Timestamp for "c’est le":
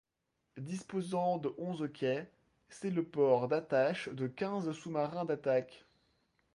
2.69-3.03